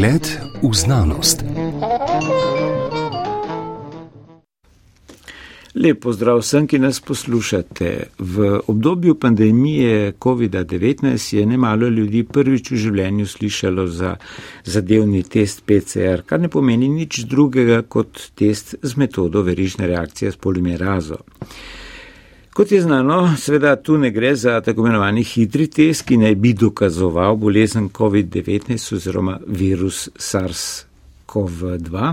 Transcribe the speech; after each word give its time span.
Pogled 0.00 0.40
v 0.62 0.74
znanost. 0.74 1.44
Lepo 5.74 6.12
zdrav 6.12 6.40
vsem, 6.40 6.64
ki 6.64 6.78
nas 6.80 7.00
poslušate. 7.04 8.06
V 8.18 8.60
obdobju 8.66 9.14
pandemije 9.20 10.12
COVID-19 10.12 11.36
je 11.36 11.44
nemalo 11.46 11.88
ljudi 11.88 12.24
prvič 12.24 12.70
v 12.70 12.80
življenju 12.80 13.26
slišalo 13.26 13.86
za 13.86 14.14
zadevni 14.64 15.20
test 15.22 15.66
PCR, 15.68 16.24
kar 16.24 16.40
ne 16.40 16.48
pomeni 16.48 16.88
nič 16.88 17.26
drugega 17.28 17.82
kot 17.82 18.30
test 18.40 18.78
z 18.80 18.96
metodo 18.96 19.44
verižne 19.44 19.84
reakcije 19.86 20.32
s 20.32 20.40
polimerazo. 20.40 21.20
Kot 22.60 22.72
je 22.72 22.82
znano, 22.82 23.36
seveda 23.40 23.76
tu 23.76 23.98
ne 23.98 24.10
gre 24.10 24.34
za 24.36 24.60
tako 24.60 24.82
imenovani 24.84 25.22
hitri 25.24 25.64
test, 25.66 26.02
ki 26.04 26.18
naj 26.20 26.34
bi 26.36 26.50
dokazoval 26.52 27.38
bolezen 27.40 27.86
COVID-19 27.88 28.96
oziroma 28.96 29.38
virus 29.46 30.10
SARS-CoV-2, 30.12 32.10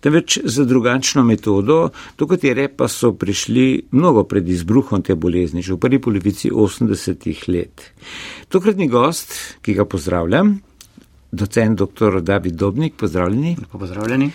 temveč 0.00 0.38
za 0.44 0.64
drugačno 0.64 1.24
metodo, 1.24 1.90
do 2.18 2.26
katere 2.26 2.70
pa 2.72 2.88
so 2.88 3.12
prišli 3.12 3.66
mnogo 3.92 4.24
pred 4.24 4.48
izbruhom 4.48 5.02
te 5.04 5.14
bolezni, 5.14 5.60
že 5.60 5.76
v 5.76 5.82
prvi 5.84 6.00
polovici 6.00 6.48
80-ih 6.48 7.44
let. 7.48 7.92
Tokratni 8.48 8.88
gost, 8.88 9.36
ki 9.60 9.76
ga 9.76 9.84
pozdravljam, 9.84 10.62
docent 11.32 11.78
dr. 11.78 12.20
David 12.20 12.54
Dobnik, 12.54 12.94
pozdravljeni. 12.94 13.56
Pozdravljeni. 13.72 14.30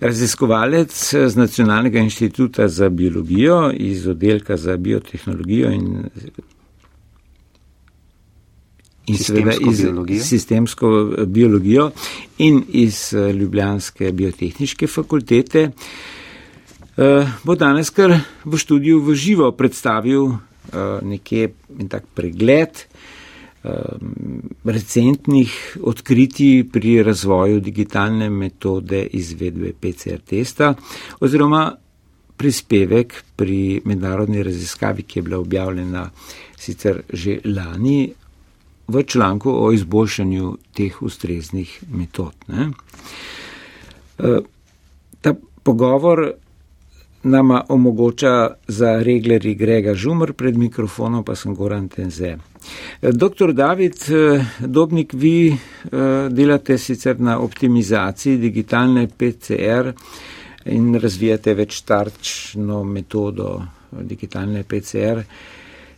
Raziskovalec 0.00 1.14
z 1.14 1.36
Nacionalnega 1.36 1.98
inštituta 1.98 2.68
za 2.68 2.88
biologijo 2.88 3.72
iz 3.76 4.06
oddelka 4.06 4.56
za 4.56 4.76
biotehnologijo 4.76 5.70
in, 5.70 6.04
in 9.06 9.18
seveda 9.18 9.52
iz 9.70 9.80
biologijo. 9.80 10.24
sistemsko 10.24 11.12
biologijo 11.26 11.90
in 12.38 12.62
iz 12.68 13.12
Ljubljanske 13.12 14.12
biotehniške 14.12 14.86
fakultete. 14.86 15.70
Bo 17.44 17.54
danes 17.54 17.90
kar 17.90 18.18
v 18.44 18.56
študiju 18.58 19.00
v 19.02 19.14
živo 19.14 19.52
predstavil 19.52 20.32
nekje 21.02 21.52
en 21.80 21.88
tak 21.88 22.04
pregled 22.14 22.84
recentnih 24.64 25.78
odkritij 25.82 26.64
pri 26.72 27.02
razvoju 27.02 27.60
digitalne 27.60 28.30
metode 28.30 29.06
izvedbe 29.12 29.72
PCR 29.80 30.20
testa 30.20 30.74
oziroma 31.20 31.72
prispevek 32.36 33.14
pri 33.36 33.80
mednarodni 33.84 34.42
raziskavi, 34.42 35.02
ki 35.02 35.18
je 35.18 35.22
bila 35.22 35.38
objavljena 35.38 36.10
sicer 36.56 37.02
že 37.12 37.38
lani 37.44 38.12
v 38.88 39.02
članku 39.02 39.50
o 39.50 39.72
izboljšanju 39.72 40.56
teh 40.74 41.02
ustreznih 41.02 41.84
metod. 41.90 42.34
Ne. 42.48 42.70
Ta 45.20 45.34
pogovor 45.62 46.32
nama 47.22 47.64
omogoča 47.68 48.50
za 48.68 49.02
regleri 49.02 49.54
Grega 49.54 49.94
Žumr, 49.94 50.32
pred 50.32 50.56
mikrofonom 50.56 51.24
pa 51.24 51.34
sem 51.34 51.54
Goran 51.54 51.88
Tenze. 51.88 52.36
Doktor 53.00 53.52
David 53.52 53.94
Dobnik, 54.60 55.12
vi 55.12 55.56
delate 56.30 56.78
sicer 56.78 57.20
na 57.20 57.38
optimizaciji 57.40 58.38
digitalne 58.38 59.08
PCR 59.08 59.92
in 60.64 60.94
razvijate 60.94 61.54
večtarčno 61.54 62.84
metodo 62.84 63.62
digitalne 63.90 64.64
PCR, 64.64 65.20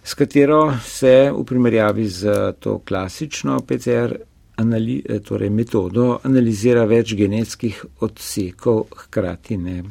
s 0.02 0.14
katero 0.14 0.78
se 0.84 1.30
v 1.38 1.44
primerjavi 1.44 2.08
z 2.08 2.52
to 2.60 2.78
klasično 2.78 3.60
PCR 3.60 4.16
anali, 4.56 5.02
torej 5.24 5.50
metodo 5.50 6.18
analizira 6.22 6.84
več 6.84 7.14
genetskih 7.14 7.84
odsekov 8.00 8.86
hkrati 8.96 9.56
ne, 9.56 9.82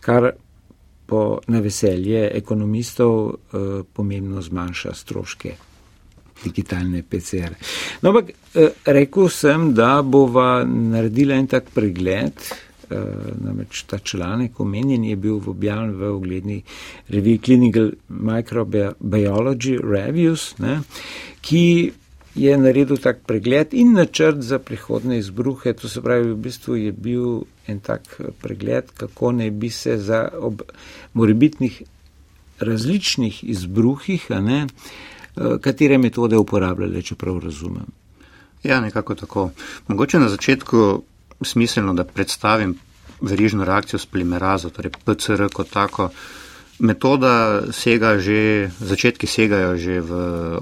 kar 0.00 0.32
po 1.06 1.38
naveselje 1.46 2.30
ekonomistov 2.34 3.38
pomembno 3.92 4.42
zmanjša 4.42 4.94
stroške 4.94 5.54
digitalne 6.42 7.02
PCR. 7.02 7.54
No, 8.02 8.10
ampak 8.10 8.34
rekel 8.86 9.28
sem, 9.28 9.72
da 9.74 10.02
bova 10.02 10.64
naredila 10.64 11.38
en 11.38 11.46
tak 11.46 11.70
pregled, 11.74 12.32
namreč 13.40 13.82
ta 13.88 13.98
članek 13.98 14.60
omenjen 14.60 15.04
je 15.04 15.16
bil 15.16 15.40
objavljen 15.46 15.94
v 15.96 16.10
ugledni 16.14 16.62
reviji 17.08 17.38
Clinical 17.38 17.90
Microbiology 18.08 19.78
Reviews, 19.80 20.54
ne, 20.58 20.80
ki 21.40 21.92
je 22.34 22.56
naredil 22.58 22.98
tak 22.98 23.22
pregled 23.26 23.74
in 23.74 23.92
načrt 23.94 24.42
za 24.42 24.58
prihodne 24.58 25.18
izbruhe. 25.18 25.72
To 25.72 25.88
se 25.88 26.02
pravi, 26.02 26.32
v 26.32 26.36
bistvu 26.36 26.76
je 26.76 26.92
bil 26.92 27.44
en 27.66 27.80
tak 27.80 28.20
pregled, 28.42 28.90
kako 28.96 29.32
ne 29.32 29.50
bi 29.50 29.70
se 29.70 29.96
za 29.98 30.28
ob 30.38 30.62
morebitnih 31.14 31.82
različnih 32.58 33.44
izbruhih, 33.44 34.26
a 34.30 34.40
ne, 34.40 34.66
katere 35.34 35.98
metode 35.98 36.38
uporabljale, 36.38 37.02
če 37.02 37.14
prav 37.18 37.38
razumem. 37.42 37.86
Ja, 38.64 38.80
nekako 38.80 39.14
tako. 39.14 39.50
Mogoče 39.88 40.18
na 40.18 40.28
začetku 40.28 41.02
smiselno, 41.44 41.94
da 41.94 42.04
predstavim 42.04 42.74
verižno 43.20 43.64
reakcijo 43.64 43.98
s 43.98 44.06
polimerazo, 44.06 44.70
torej 44.70 44.92
PCR 45.04 45.48
kot 45.52 45.70
tako. 45.70 46.08
Metoda 46.78 47.62
sega 47.72 48.18
že, 48.18 48.70
začetki 48.80 49.26
segajo 49.26 49.76
že 49.76 50.00
v 50.00 50.12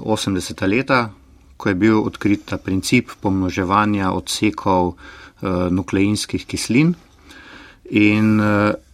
80. 0.01 0.67
leta, 0.67 1.09
ko 1.57 1.69
je 1.69 1.75
bil 1.75 2.01
odkrit 2.01 2.45
ta 2.45 2.57
princip 2.57 3.11
pomnoževanja 3.21 4.11
odsekov 4.11 4.95
nukleinskih 5.71 6.45
kislin. 6.45 6.93
In 7.91 8.39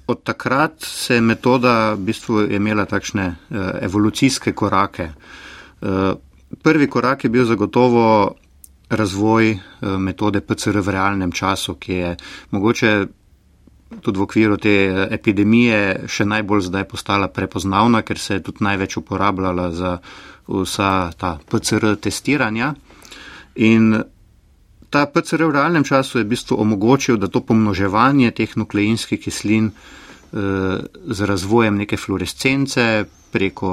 od 0.08 0.24
takrat 0.24 0.82
se 0.82 1.16
je 1.16 1.22
metoda 1.22 1.94
v 1.94 2.06
bistvu 2.10 2.48
imela 2.50 2.86
takšne 2.86 3.36
evolucijske 3.82 4.54
korake. 4.54 5.10
Prvi 6.64 6.88
korak 6.90 7.24
je 7.24 7.30
bil 7.30 7.46
zagotovo 7.46 8.36
razvoj 8.90 9.58
metode 10.00 10.42
PCR 10.42 10.82
v 10.82 10.90
realnem 10.90 11.32
času, 11.32 11.76
ki 11.76 11.94
je 11.94 12.16
mogoče 12.52 12.92
tudi 14.02 14.20
v 14.20 14.26
okviru 14.26 14.58
te 14.62 14.74
epidemije 15.10 16.06
še 16.06 16.26
najbolj 16.26 16.68
zdaj 16.70 16.86
postala 16.90 17.28
prepoznavna, 17.28 18.02
ker 18.02 18.20
se 18.22 18.38
je 18.38 18.44
tudi 18.46 18.66
največ 18.66 18.98
uporabljala 19.02 19.72
za 19.72 19.98
vsa 20.48 21.12
ta 21.18 21.38
PCR 21.50 21.96
testiranja. 21.98 22.74
In 23.56 24.04
ta 24.90 25.06
PCR 25.06 25.46
v 25.50 25.56
realnem 25.58 25.86
času 25.86 26.20
je 26.20 26.26
v 26.26 26.34
bistvu 26.34 26.58
omogočil, 26.62 27.18
da 27.18 27.30
to 27.30 27.42
pomnoževanje 27.42 28.32
teh 28.32 28.58
nukleinskih 28.58 29.22
kislin 29.22 29.72
z 30.32 31.22
razvojem 31.26 31.78
neke 31.78 31.98
fluorescence 31.98 33.06
preko 33.32 33.70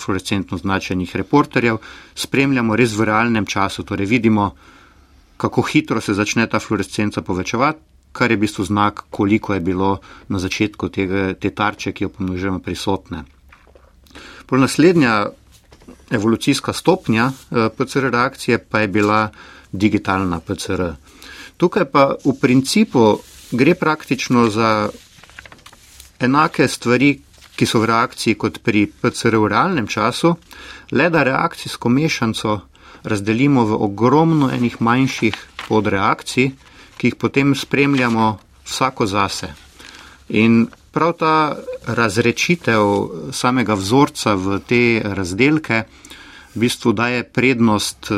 fluorescentno 0.00 0.58
značenih 0.58 1.16
reporterjev 1.16 1.76
spremljamo 2.14 2.76
res 2.76 2.96
v 2.96 3.04
realnem 3.04 3.46
času, 3.46 3.84
torej 3.84 4.06
vidimo, 4.06 4.54
kako 5.36 5.62
hitro 5.62 6.00
se 6.00 6.14
začne 6.14 6.46
ta 6.46 6.60
fluorescenca 6.60 7.22
povečevati, 7.22 7.80
kar 8.12 8.30
je 8.30 8.36
v 8.36 8.40
bistvu 8.40 8.64
znak, 8.64 9.04
koliko 9.10 9.54
je 9.54 9.60
bilo 9.60 9.98
na 10.28 10.38
začetku 10.38 10.88
tega, 10.88 11.34
te 11.34 11.50
tarče, 11.50 11.92
ki 11.92 12.04
jo 12.04 12.12
pomnožujemo, 12.14 12.60
prisotne. 12.62 13.24
Pol 14.46 14.62
naslednja 14.62 15.26
evolucijska 16.10 16.72
stopnja 16.72 17.32
PCR 17.50 18.10
reakcije 18.12 18.58
pa 18.58 18.84
je 18.84 18.88
bila 18.88 19.30
digitalna 19.72 20.38
PCR. 20.40 20.94
Tukaj 21.56 21.84
pa 21.90 22.14
v 22.24 22.36
principu 22.40 23.18
gre 23.50 23.74
praktično 23.74 24.46
za 24.50 24.88
enake 26.20 26.68
stvari, 26.68 27.20
ki 27.54 27.66
so 27.66 27.80
v 27.80 27.86
reakciji 27.86 28.34
kot 28.34 28.58
pri 28.66 28.86
PCR 28.90 29.38
v 29.38 29.50
realnem 29.52 29.86
času, 29.86 30.34
le 30.90 31.10
da 31.10 31.22
reakcijsko 31.22 31.88
mešanico 31.88 32.60
razdelimo 33.04 33.64
v 33.64 33.78
ogromno 33.86 34.50
enih 34.50 34.80
manjših 34.80 35.36
podreakcij, 35.68 36.50
ki 36.98 37.06
jih 37.06 37.16
potem 37.20 37.54
spremljamo 37.54 38.38
vsako 38.64 39.06
zase. 39.06 39.52
In 40.28 40.66
prav 40.92 41.12
ta 41.18 41.56
razrečitev 41.86 42.82
samega 43.32 43.74
vzorca 43.74 44.34
v 44.34 44.58
te 44.66 45.02
razdelke 45.04 45.84
v 46.54 46.58
bistvu 46.58 46.92
daje 46.92 47.24
prednost 47.24 48.08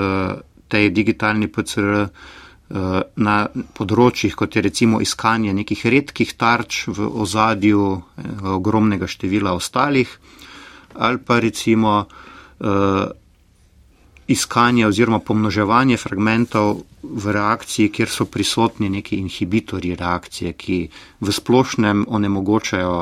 tej 0.69 0.91
digitalni 0.91 1.49
PCR 1.49 2.09
na 2.69 3.37
področjih, 3.79 4.35
kot 4.35 4.57
je 4.57 4.63
recimo 4.63 4.99
iskanje 5.01 5.53
nekih 5.55 5.85
redkih 5.87 6.33
tarč 6.35 6.89
v 6.91 7.07
ozadju 7.07 7.85
ogromnega 8.43 9.07
števila 9.07 9.55
ostalih, 9.55 10.11
ali 10.99 11.19
pa 11.23 11.39
recimo 11.39 12.07
iskanje 14.27 14.87
oziroma 14.87 15.21
pomnoževanje 15.23 15.97
fragmentov 15.97 16.83
v 17.07 17.33
reakciji, 17.33 17.93
kjer 17.95 18.11
so 18.11 18.27
prisotni 18.27 18.91
neki 18.91 19.21
inhibitorji 19.23 19.95
reakcije, 19.95 20.53
ki 20.59 20.79
v 21.23 21.33
splošnem 21.33 22.07
onemogočajo 22.11 22.97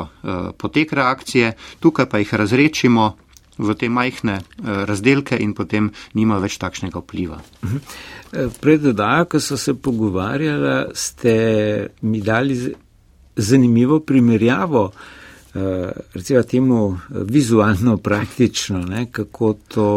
potek 0.61 0.93
reakcije, 0.93 1.55
tukaj 1.81 2.05
pa 2.05 2.21
jih 2.21 2.33
razrečimo 2.33 3.24
v 3.57 3.75
te 3.79 3.89
majhne 3.89 4.39
razdelke 4.63 5.37
in 5.39 5.53
potem 5.55 5.91
nima 6.13 6.39
več 6.43 6.57
takšnega 6.61 7.01
vpliva. 7.03 7.39
Pred 8.61 8.89
dodajo, 8.89 9.29
ko 9.31 9.39
so 9.39 9.57
se 9.57 9.75
pogovarjali, 9.79 10.95
ste 10.95 11.35
mi 12.01 12.21
dali 12.21 12.57
zanimivo 13.35 13.99
primerjavo, 13.99 14.89
recimo 16.13 16.43
temu 16.43 16.97
vizualno, 17.09 17.97
praktično, 18.09 18.83
ne, 18.83 19.07
kako 19.11 19.53
to 19.67 19.89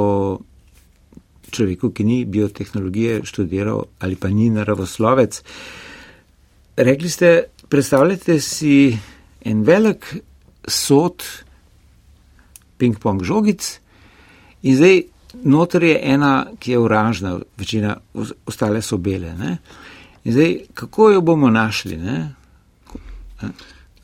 človeku, 1.50 1.90
ki 1.90 2.04
ni 2.04 2.24
biotehnologije 2.24 3.22
študiral 3.24 3.84
ali 3.98 4.16
pa 4.16 4.28
ni 4.28 4.50
naravoslovec. 4.50 5.42
Rekli 6.76 7.10
ste, 7.10 7.44
predstavljate 7.68 8.40
si 8.40 8.98
en 9.44 9.62
velik 9.62 10.16
sod 10.68 11.24
ping-pong 12.78 13.24
žogic 13.26 13.80
in 14.62 14.76
zdaj 14.76 15.02
noter 15.44 15.82
je 15.82 16.00
ena, 16.02 16.46
ki 16.58 16.72
je 16.72 16.78
oranžna, 16.78 17.38
večina 17.56 17.96
ostale 18.46 18.82
so 18.82 18.98
bele. 18.98 19.34
Ne? 19.38 19.58
In 20.24 20.32
zdaj, 20.32 20.56
kako 20.74 21.10
jo 21.10 21.20
bomo 21.20 21.50
našli? 21.50 21.96
Ne? 21.96 22.34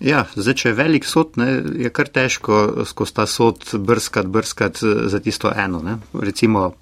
Ja, 0.05 0.25
zdaj, 0.35 0.55
če 0.55 0.69
je 0.69 0.79
velik 0.79 1.07
sod, 1.09 1.39
ne, 1.41 1.49
je 1.81 1.91
kar 1.95 2.11
težko 2.13 2.85
skozi 2.87 3.15
ta 3.15 3.27
sod 3.27 3.65
brskati, 3.79 4.29
brskati 4.29 4.95
za 5.11 5.21
tisto 5.21 5.53
eno. 5.57 5.81
Ne. 5.83 5.97
Recimo, 6.21 6.73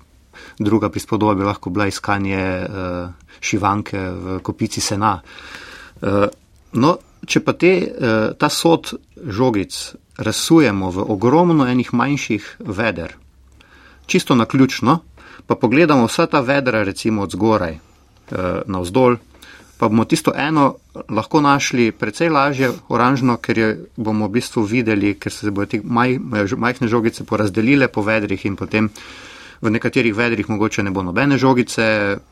druga 0.59 0.91
prispodoba 0.91 1.35
bi 1.35 1.47
lahko 1.47 1.71
bila 1.71 1.87
iskanje 1.87 2.43
uh, 2.67 3.33
šivanke 3.41 4.01
v 4.11 4.39
kopici 4.43 4.81
sena. 4.81 5.15
Uh, 6.03 6.27
no, 6.73 6.97
če 7.27 7.41
pa 7.41 7.53
te, 7.53 7.73
uh, 7.83 8.33
ta 8.39 8.49
sod 8.49 8.95
žogic 9.17 9.77
razsujemo 10.19 10.91
v 10.91 11.05
ogromno 11.15 11.67
enih 11.69 11.93
manjših 11.95 12.57
veder, 12.69 13.17
čisto 14.07 14.35
na 14.35 14.45
ključno, 14.45 14.99
pa 15.47 15.55
pogledamo 15.55 16.07
vsa 16.07 16.27
ta 16.27 16.41
vedra, 16.41 16.83
recimo 16.85 17.23
od 17.23 17.31
zgoraj 17.31 17.79
uh, 17.79 18.63
na 18.67 18.83
vzdolj, 18.83 19.19
pa 19.79 19.89
bomo 19.89 20.05
tisto 20.05 20.31
eno 20.37 20.77
lahko 21.11 21.41
našli 21.41 21.91
precej 21.91 22.31
lažje 22.31 22.71
oranžno, 22.89 23.37
ker 23.43 23.59
je 23.59 23.71
bomo 23.97 24.29
v 24.29 24.39
bistvu 24.39 24.63
videli, 24.63 25.17
ker 25.19 25.33
se 25.33 25.51
bodo 25.51 25.67
te 25.73 25.81
maj, 25.83 26.19
majhne 26.57 26.87
žogice 26.89 27.27
porazdelile 27.27 27.89
po 27.89 28.05
vedrih 28.07 28.47
in 28.47 28.57
potem 28.57 28.93
v 29.63 29.71
nekaterih 29.71 30.15
vedrih 30.15 30.51
mogoče 30.51 30.83
ne 30.83 30.91
bo 30.91 31.03
nobene 31.03 31.39
žogice, 31.39 31.85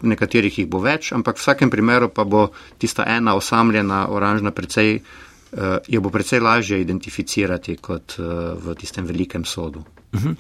v 0.02 0.12
nekaterih 0.12 0.58
jih 0.58 0.68
bo 0.68 0.80
več, 0.82 1.12
ampak 1.14 1.38
v 1.38 1.44
vsakem 1.44 1.70
primeru 1.70 2.10
pa 2.10 2.24
bo 2.24 2.48
tista 2.78 3.06
ena 3.06 3.36
osamljena 3.38 4.08
oranžna 4.10 4.50
precej, 4.50 4.98
uh, 4.98 5.78
jo 5.86 6.00
bo 6.00 6.10
precej 6.10 6.42
lažje 6.42 6.80
identificirati 6.82 7.76
kot 7.76 8.18
uh, 8.18 8.58
v 8.58 8.74
tistem 8.74 9.06
velikem 9.06 9.44
sodu. 9.44 9.84
Mhm. 10.14 10.34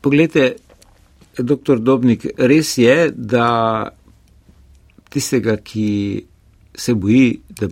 Poglejte, 0.00 0.54
doktor 1.38 1.80
Dobnik, 1.80 2.26
res 2.38 2.78
je, 2.78 3.10
da 3.12 3.90
tistega, 5.10 5.56
ki 5.56 6.24
se 6.74 6.94
boji, 6.94 7.40
da, 7.48 7.68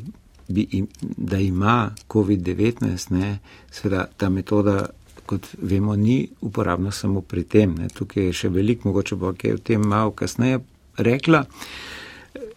bi, 0.49 0.85
da 1.01 1.39
ima 1.39 1.95
COVID-19, 2.09 3.37
seveda 3.71 4.07
ta 4.17 4.29
metoda, 4.29 4.87
kot 5.27 5.47
vemo, 5.59 5.97
ni 5.97 6.29
uporabna 6.41 6.91
samo 6.91 7.21
pri 7.21 7.45
tem. 7.45 7.75
Ne. 7.79 7.89
Tukaj 7.89 8.31
je 8.31 8.33
še 8.33 8.51
veliko, 8.53 8.89
mogoče 8.89 9.17
bo 9.17 9.33
kaj 9.39 9.57
o 9.57 9.63
tem 9.63 9.85
malo 9.89 10.15
kasneje 10.17 10.61
rekla. 10.99 11.45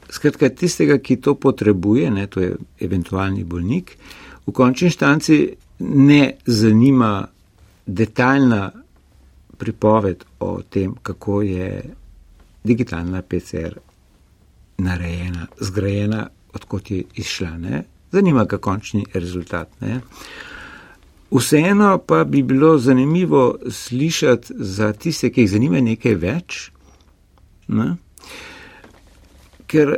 Skratka, 0.10 0.50
tistega, 0.50 1.00
ki 1.02 1.18
to 1.22 1.36
potrebuje, 1.36 2.12
ne, 2.12 2.28
to 2.28 2.42
je 2.44 2.56
eventualni 2.86 3.44
bolnik, 3.44 3.96
v 4.46 4.54
končni 4.54 4.92
štanci 4.94 5.38
ne 5.80 6.36
zanima 6.46 7.26
detaljna 7.86 8.72
pripoved 9.58 10.24
o 10.40 10.62
tem, 10.70 10.94
kako 11.02 11.42
je 11.42 11.70
digitalna 12.64 13.22
PCR 13.22 13.80
narejena, 14.78 15.48
zgrajena, 15.60 16.28
odkot 16.54 16.92
je 16.92 17.04
izšla. 17.16 17.58
Ne? 17.58 17.84
Zanima 18.12 18.46
ga 18.46 18.58
končni 18.58 19.06
rezultat. 19.14 19.70
Ne? 19.82 20.02
Vseeno 21.36 21.98
pa 21.98 22.24
bi 22.24 22.44
bilo 22.44 22.78
zanimivo 22.78 23.58
slišati 23.70 24.54
za 24.56 24.94
tiste, 24.94 25.30
ki 25.30 25.42
jih 25.42 25.52
zanima 25.52 25.82
nekaj 25.84 26.16
več, 26.16 26.60
ne? 27.68 27.96
ker 29.68 29.98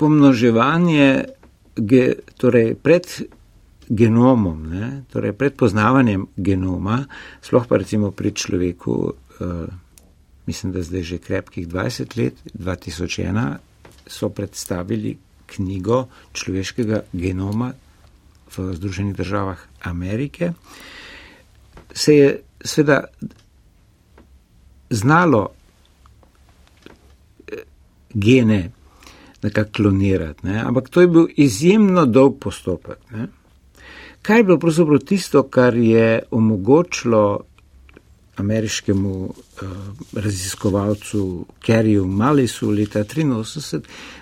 pomnoževanje 0.00 1.10
ge, 1.76 2.04
torej 2.40 2.74
pred 2.74 3.06
genomom, 3.88 4.64
ne? 4.72 4.88
torej 5.12 5.36
pred 5.38 5.54
poznavanjem 5.54 6.24
genoma, 6.36 7.04
sploh 7.44 7.68
pa 7.68 7.78
recimo 7.82 8.10
pri 8.10 8.32
človeku, 8.34 8.96
uh, 9.40 9.66
mislim, 10.46 10.72
da 10.72 10.82
zdaj 10.82 11.02
že 11.12 11.18
krepkih 11.18 11.68
20 11.68 12.16
let, 12.18 12.42
2001, 12.58 13.60
so 14.06 14.32
predstavili 14.34 15.14
knjigo 15.46 16.08
človeškega 16.32 17.04
genoma 17.12 17.70
v 18.56 18.74
Združenih 18.74 19.14
državah 19.16 19.58
Amerike, 19.82 20.52
se 21.92 22.16
je 22.16 22.42
sveda 22.64 23.04
znalo 24.90 25.48
eh, 27.48 27.62
gene 28.14 28.70
nekako 29.42 29.70
klonirati, 29.72 30.46
ne? 30.46 30.60
ampak 30.60 30.88
to 30.88 31.00
je 31.00 31.08
bil 31.08 31.26
izjemno 31.36 32.06
dolg 32.06 32.38
postopek. 32.40 32.98
Ne? 33.10 33.26
Kaj 34.22 34.38
je 34.38 34.44
bilo 34.44 34.58
pravzaprav 34.58 34.98
tisto, 34.98 35.42
kar 35.42 35.76
je 35.76 36.22
omogočilo 36.30 37.40
ameriškemu 38.40 39.14
uh, 39.24 39.68
raziskovalcu 40.12 41.46
Kerryju 41.62 42.06
Malisu 42.06 42.70
leta 42.70 43.04
1983, 43.04 43.80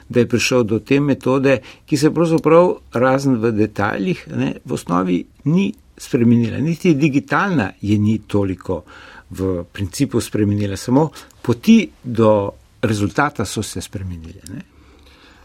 da 0.08 0.20
je 0.20 0.28
prišel 0.28 0.62
do 0.62 0.78
te 0.78 1.00
metode, 1.00 1.58
ki 1.86 1.96
se 1.96 2.10
pravzaprav 2.14 2.74
razen 2.92 3.36
v 3.40 3.52
detaljih 3.52 4.24
ne, 4.36 4.54
v 4.64 4.72
osnovi 4.74 5.24
ni 5.44 5.72
spremenila. 5.96 6.58
Niti 6.58 6.94
digitalna 6.94 7.72
je 7.80 7.98
ni 7.98 8.18
toliko 8.26 8.82
v 9.30 9.64
principu 9.72 10.20
spremenila, 10.20 10.76
samo 10.76 11.10
poti 11.42 11.88
do 12.02 12.50
rezultata 12.82 13.44
so 13.44 13.62
se 13.62 13.80
spremenile. 13.80 14.40
Ne. 14.48 14.62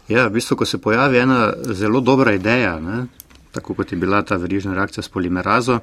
Ja, 0.08 0.26
v 0.28 0.36
bistvu, 0.36 0.56
ko 0.56 0.64
se 0.64 0.78
pojavi 0.78 1.18
ena 1.18 1.52
zelo 1.72 2.00
dobra 2.00 2.32
ideja, 2.32 2.78
ne, 2.80 3.06
tako 3.52 3.74
kot 3.74 3.92
je 3.92 3.98
bila 3.98 4.22
ta 4.22 4.36
verižna 4.36 4.74
reakcija 4.74 5.02
s 5.02 5.08
polimerazo, 5.08 5.78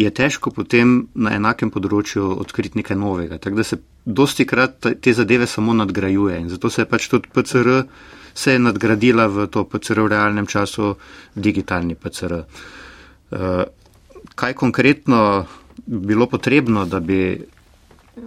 je 0.00 0.10
težko 0.10 0.50
potem 0.54 1.08
na 1.14 1.34
enakem 1.36 1.70
področju 1.70 2.24
odkriti 2.40 2.80
nekaj 2.80 2.96
novega. 2.96 3.38
Tako 3.38 3.60
da 3.60 3.66
se 3.66 3.80
dosti 4.04 4.46
krat 4.48 4.86
te 5.02 5.12
zadeve 5.12 5.46
samo 5.46 5.74
nadgrajuje 5.76 6.38
in 6.40 6.48
zato 6.48 6.70
se 6.70 6.82
je 6.82 6.88
pač 6.88 7.08
tudi 7.12 7.28
PCR 7.34 7.84
se 8.34 8.52
je 8.52 8.58
nadgradila 8.58 9.26
v 9.26 9.46
to 9.46 9.64
PCR 9.64 10.00
v 10.00 10.08
realnem 10.08 10.46
času, 10.46 10.96
digitalni 11.34 11.94
PCR. 11.94 12.40
Eh, 12.40 13.64
kaj 14.34 14.54
konkretno 14.54 15.46
bi 15.86 16.06
bilo 16.14 16.26
potrebno, 16.26 16.86
da 16.86 17.00
bi 17.00 17.40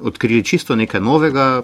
odkrili 0.02 0.44
čisto 0.44 0.76
nekaj 0.76 1.02
novega? 1.02 1.64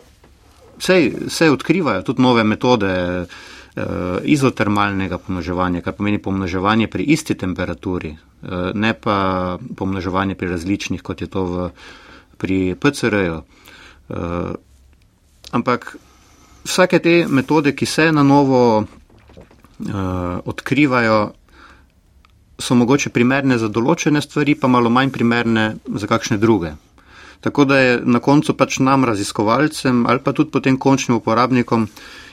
Vse 0.79 1.51
odkrivajo 1.51 2.01
tudi 2.01 2.21
nove 2.21 2.43
metode. 2.43 3.25
Eh, 3.69 3.85
izotermalnega 4.23 5.17
pomnoževanja, 5.17 5.81
kar 5.81 5.93
pomeni 5.93 6.17
pomnoževanje 6.17 6.87
pri 6.87 7.03
isti 7.13 7.35
temperaturi, 7.37 8.15
ne 8.73 8.93
pa 8.93 9.57
pomnoževanje 9.75 10.35
pri 10.35 10.47
različnih, 10.49 11.01
kot 11.03 11.21
je 11.21 11.27
to 11.27 11.43
v, 11.43 11.69
pri 12.37 12.75
PCR-ju. 12.79 13.41
Eh, 14.09 14.53
ampak 15.51 15.95
vsake 16.63 16.99
te 16.99 17.25
metode, 17.27 17.75
ki 17.75 17.85
se 17.85 18.11
na 18.11 18.23
novo 18.23 18.85
odkrivajo, 20.45 21.31
so 22.59 22.75
mogoče 22.75 23.09
primerne 23.15 23.57
za 23.57 23.69
določene 23.71 24.21
stvari, 24.21 24.55
pa 24.59 24.67
malo 24.67 24.91
manj 24.91 25.13
primerne 25.15 25.65
za 25.95 26.07
kakšne 26.07 26.37
druge. 26.37 26.73
Tako 27.39 27.65
da 27.65 27.77
je 27.79 27.99
na 28.03 28.19
koncu 28.19 28.53
pač 28.53 28.79
nam, 28.83 29.05
raziskovalcem 29.07 30.03
ali 30.07 30.19
pa 30.19 30.33
tudi 30.35 30.51
potem 30.51 30.77
končnim 30.77 31.17
uporabnikom, 31.17 31.87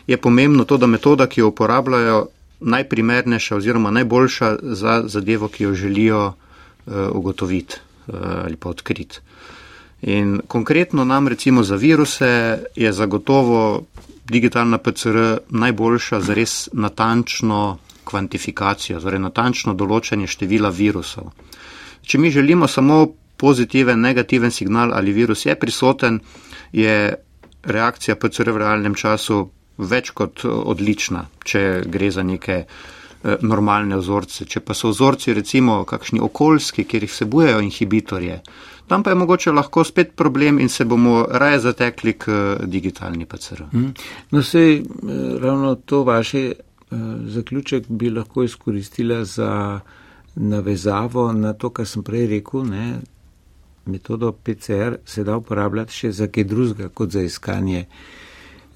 je 0.07 0.17
pomembno 0.19 0.65
to, 0.65 0.79
da 0.79 0.87
metoda, 0.87 1.27
ki 1.27 1.41
jo 1.41 1.53
uporabljajo, 1.53 2.27
najprimernejša 2.61 3.57
oziroma 3.57 3.91
najboljša 3.91 4.57
za 4.63 5.03
zadevo, 5.07 5.49
ki 5.49 5.65
jo 5.65 5.75
želijo 5.75 6.27
uh, 6.27 6.95
ugotoviti 7.13 7.77
uh, 8.07 8.15
ali 8.45 8.57
pa 8.57 8.69
odkriti. 8.69 9.21
In 10.03 10.41
konkretno 10.49 11.05
nam 11.05 11.29
recimo 11.29 11.63
za 11.63 11.77
viruse 11.77 12.59
je 12.77 12.93
zagotovo 12.93 13.85
digitalna 14.25 14.79
PCR 14.79 15.39
najboljša 15.49 16.21
za 16.21 16.35
res 16.35 16.69
natančno 16.73 17.79
kvantifikacijo, 18.05 19.01
torej 19.01 19.21
natančno 19.21 19.75
določanje 19.75 20.27
števila 20.31 20.71
virusov. 20.71 21.33
Če 22.07 22.19
mi 22.19 22.31
želimo 22.31 22.69
samo 22.69 23.07
pozitiven, 23.37 24.01
negativen 24.01 24.51
signal 24.51 24.95
ali 24.95 25.13
virus 25.13 25.47
je 25.47 25.57
prisoten, 25.59 26.21
je 26.73 27.15
reakcija 27.63 28.17
PCR 28.17 28.51
v 28.51 28.63
realnem 28.63 28.95
času 28.95 29.49
več 29.79 30.11
kot 30.17 30.45
odlična, 30.45 31.27
če 31.45 31.83
gre 31.87 32.11
za 32.11 32.23
neke 32.23 32.63
uh, 32.65 32.95
normalne 33.41 33.97
vzorce. 33.97 34.47
Če 34.47 34.61
pa 34.61 34.75
so 34.75 34.91
vzorci 34.93 35.35
recimo 35.35 35.81
kakšni 35.89 36.21
okoljski, 36.23 36.85
kjer 36.85 37.07
jih 37.07 37.13
vsebujejo 37.13 37.61
inhibitorje, 37.65 38.41
tam 38.87 39.03
pa 39.03 39.11
je 39.11 39.19
mogoče 39.23 39.53
lahko 39.53 39.85
spet 39.85 40.15
problem 40.17 40.61
in 40.61 40.69
se 40.69 40.85
bomo 40.85 41.27
raje 41.31 41.59
zatekli 41.67 42.13
k 42.13 42.57
digitalni 42.65 43.27
PCR. 43.27 43.67
Mhm. 43.73 43.91
No, 44.31 44.43
sej 44.43 44.83
ravno 45.41 45.75
to 45.75 46.05
vaše 46.05 46.53
zaključek 47.27 47.89
bi 47.89 48.11
lahko 48.11 48.45
izkoristila 48.45 49.25
za 49.25 49.81
navezavo 50.35 51.33
na 51.33 51.53
to, 51.53 51.71
kar 51.71 51.87
sem 51.87 52.03
prej 52.03 52.27
rekel, 52.27 52.65
ne, 52.65 53.01
metodo 53.87 54.33
PCR 54.33 54.97
se 55.05 55.25
da 55.25 55.37
uporabljati 55.37 55.93
še 55.93 56.13
za 56.13 56.29
kaj 56.29 56.45
drugega, 56.45 56.89
kot 56.89 57.11
za 57.11 57.23
iskanje 57.23 57.79
eh, 57.81 58.26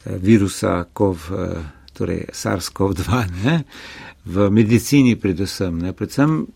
virusa 0.04 0.84
COV, 0.94 1.30
eh, 1.30 1.62
torej 1.92 2.24
SARS-CoV-2, 2.32 3.26
ne, 3.44 3.64
v 4.24 4.50
medicini 4.50 5.16
predvsem. 5.16 5.78
Ne. 5.78 5.92
Predvsem 5.92 6.46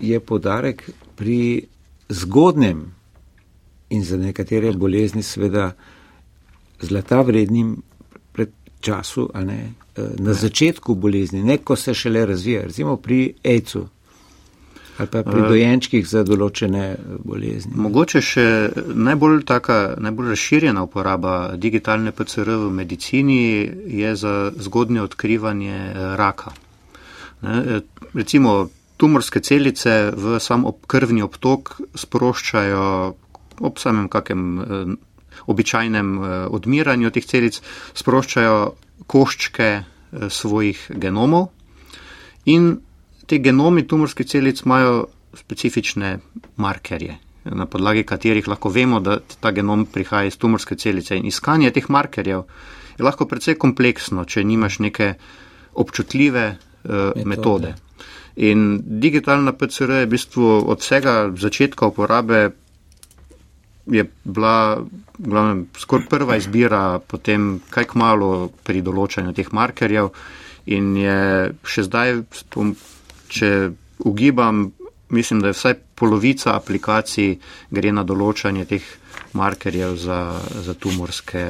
je 0.00 0.20
podarek 0.20 0.90
pri 1.16 1.66
zgodnem 2.08 2.94
in 3.88 4.04
za 4.04 4.16
nekatere 4.16 4.72
bolezni 4.72 5.22
seveda 5.22 5.72
zlata 6.80 7.20
vrednim 7.22 7.76
pred 8.32 8.50
času, 8.80 9.30
ne, 9.34 9.72
eh, 9.96 10.02
na 10.18 10.32
začetku 10.32 10.94
bolezni, 10.94 11.42
ne 11.42 11.58
ko 11.58 11.76
se 11.76 11.94
šele 11.94 12.26
razvija, 12.26 12.62
recimo 12.62 12.96
pri 12.96 13.34
AIDS-u 13.44 13.88
ali 14.98 15.08
pa 15.10 15.22
pri 15.26 15.42
dojenčkih 15.48 16.06
za 16.06 16.22
določene 16.26 16.84
bolezni. 17.26 17.72
Mogoče 17.74 18.20
še 18.22 18.46
najbolj, 18.94 19.42
taka, 19.48 19.78
najbolj 19.98 20.30
razširjena 20.34 20.84
uporaba 20.86 21.34
digitalne 21.58 22.12
PCR 22.14 22.54
v 22.62 22.70
medicini 22.70 23.40
je 23.90 24.14
za 24.16 24.52
zgodnje 24.54 25.02
odkrivanje 25.02 25.74
eh, 25.74 26.06
raka. 26.20 26.54
Ne, 27.42 27.58
eh, 27.58 28.06
recimo 28.14 28.68
tumorske 28.96 29.42
celice 29.42 30.14
v 30.14 30.38
sam 30.38 30.68
krvni 30.86 31.26
obtok 31.26 31.74
sproščajo 31.98 32.86
ob 33.66 33.82
samem 33.82 34.06
kakem 34.08 34.46
eh, 34.62 34.94
običajnem 35.50 36.08
odmiranju 36.54 37.10
teh 37.12 37.26
celic, 37.26 37.58
sproščajo 37.98 38.58
koščke 39.10 39.68
svojih 40.30 40.78
genomov 41.02 41.50
in 42.46 42.76
te 43.26 43.38
genomi 43.38 43.86
tumorskih 43.88 44.26
celic 44.26 44.62
imajo 44.64 45.06
specifične 45.34 46.18
markerje, 46.56 47.16
na 47.44 47.66
podlagi 47.66 48.04
katerih 48.06 48.48
lahko 48.48 48.70
vemo, 48.70 49.00
da 49.00 49.18
ta 49.40 49.50
genom 49.52 49.86
prihaja 49.86 50.30
iz 50.30 50.36
tumorske 50.38 50.76
celice. 50.76 51.16
In 51.16 51.26
iskanje 51.26 51.70
teh 51.74 51.88
markerjev 51.88 52.44
je 52.98 53.04
lahko 53.04 53.26
precej 53.26 53.58
kompleksno, 53.58 54.24
če 54.24 54.44
nimaš 54.44 54.78
neke 54.78 55.14
občutljive 55.74 56.44
uh, 56.50 56.90
metode. 56.90 57.24
metode. 57.24 57.74
In 58.36 58.80
digitalna 58.82 59.52
PCR 59.52 60.00
je 60.00 60.06
v 60.06 60.10
bistvu 60.10 60.46
od 60.66 60.82
vsega 60.82 61.30
začetka 61.38 61.86
uporabe 61.86 62.50
je 63.86 64.04
bila 64.24 64.80
glavnem, 65.18 65.66
skoraj 65.78 66.08
prva 66.08 66.36
izbira, 66.36 66.98
potem 66.98 67.60
kaj 67.70 67.84
k 67.90 67.98
malu 68.00 68.48
pri 68.64 68.82
določanju 68.82 69.34
teh 69.36 69.50
markerjev 69.52 70.10
in 70.66 70.94
je 70.96 71.18
še 71.68 71.84
zdaj 71.84 72.22
če 73.34 73.70
ugibam, 73.98 74.70
mislim, 75.08 75.40
da 75.40 75.50
je 75.50 75.58
vsaj 75.58 75.74
polovica 75.94 76.54
aplikacij 76.56 77.36
gre 77.70 77.92
na 77.92 78.04
določanje 78.06 78.66
teh 78.70 78.86
markerjev 79.34 79.96
za, 79.98 80.20
za 80.66 80.74
tumorske, 80.74 81.44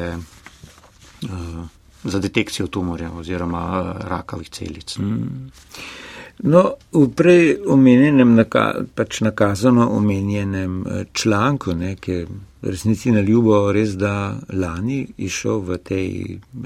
uh, 1.28 1.60
za 2.04 2.20
detekcijo 2.20 2.68
tumorja 2.72 3.12
oziroma 3.12 3.64
uh, 3.68 3.92
rakavih 4.08 4.50
celic. 4.50 4.96
Mm. 4.98 5.50
No, 6.50 6.62
v 6.90 7.04
prej 7.14 7.44
omenjenem, 7.70 8.32
naka, 8.34 8.64
pač 8.98 9.20
nakazano 9.22 9.84
omenjenem 9.94 10.72
eh, 10.82 11.04
članku, 11.14 11.76
ne, 11.78 11.92
ki 11.94 12.10
je 12.10 12.24
resnici 12.66 13.12
na 13.14 13.22
ljubo 13.22 13.60
res 13.72 13.94
da 13.94 14.34
lani 14.50 15.04
išel 15.28 15.62
v 15.62 15.78
tej 15.78 16.08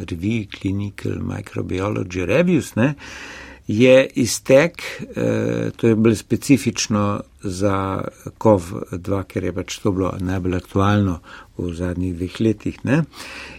reviji 0.09 0.49
Clinical 0.55 1.21
Microbiology 1.21 2.25
Reviews, 2.25 2.73
ne, 2.81 2.95
uh, 2.95 3.48
je 3.69 4.07
iztek, 4.15 4.83
eh, 5.17 5.71
to 5.77 5.89
je 5.89 5.95
bolj 5.95 6.17
specifično 6.17 7.21
za 7.43 8.05
COV-2, 8.39 9.25
ker 9.25 9.45
je 9.45 9.53
pač 9.53 9.79
to 9.79 9.93
bilo 9.93 10.15
najbolj 10.21 10.57
aktualno 10.57 11.19
v 11.59 11.75
zadnjih 11.75 12.15
dveh 12.17 12.41
letih, 12.41 12.79
ne, 12.85 13.03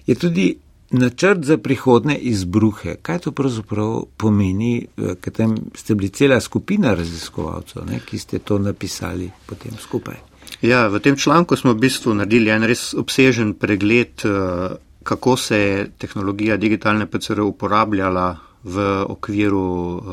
je 0.07 0.15
tudi 0.15 0.55
načrt 0.91 1.45
za 1.45 1.57
prihodne 1.57 2.17
izbruhe. 2.17 2.95
Kaj 3.01 3.19
to 3.19 3.31
pravzaprav 3.31 4.01
pomeni, 4.17 4.87
eh, 4.97 5.13
ker 5.21 5.33
tam 5.33 5.55
ste 5.75 5.95
bili 5.95 6.09
cela 6.09 6.41
skupina 6.41 6.93
raziskovalcev, 6.93 7.85
ne, 7.85 8.01
ki 8.05 8.17
ste 8.17 8.39
to 8.39 8.57
napisali 8.57 9.29
potem 9.45 9.77
skupaj? 9.77 10.15
Ja, 10.61 10.87
v 10.87 10.99
tem 10.99 11.15
članku 11.15 11.55
smo 11.55 11.73
v 11.73 11.85
bistvu 11.85 12.13
naredili 12.13 12.49
en 12.49 12.63
res 12.63 12.93
obsežen 12.97 13.53
pregled, 13.53 14.25
eh, 14.25 14.75
kako 15.03 15.37
se 15.37 15.57
je 15.57 15.89
tehnologija 15.97 16.57
digitalne 16.57 17.05
PCR 17.05 17.41
uporabljala 17.41 18.48
v 18.63 19.05
okviru 19.07 19.67
uh, 19.95 20.03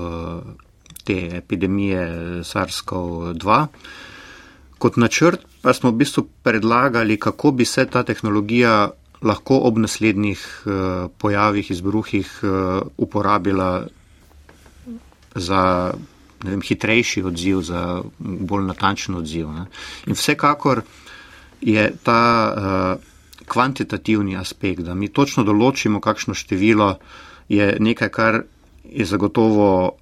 te 1.04 1.36
epidemije 1.36 2.02
SARS-CoV-2. 2.42 3.66
Kot 4.78 4.96
načrt 4.96 5.46
pa 5.62 5.72
smo 5.74 5.90
v 5.90 6.02
bistvu 6.02 6.26
predlagali, 6.42 7.18
kako 7.18 7.50
bi 7.50 7.64
se 7.64 7.86
ta 7.86 8.02
tehnologija 8.02 8.90
lahko 9.22 9.58
ob 9.66 9.78
naslednjih 9.78 10.42
uh, 10.66 11.10
pojavih, 11.18 11.70
izbruhih 11.70 12.30
uh, 12.42 12.50
uporabila 12.96 13.86
za 15.34 15.94
vem, 16.44 16.62
hitrejši 16.62 17.22
odziv, 17.22 17.62
za 17.66 18.02
bolj 18.18 18.66
natančen 18.66 19.14
odziv. 19.14 19.50
Ne. 19.50 19.66
In 20.06 20.14
vsekakor 20.14 20.82
je 21.60 21.90
ta 22.02 22.22
uh, 22.46 23.02
kvantitativni 23.46 24.36
aspekt, 24.36 24.82
da 24.86 24.94
mi 24.94 25.08
točno 25.08 25.44
določimo, 25.46 26.00
kakšno 26.00 26.34
število 26.34 26.90
uh, 26.90 27.25
je 27.48 27.76
nekaj, 27.80 28.08
kar 28.08 28.42
je 28.84 29.04
zagotovo 29.04 29.96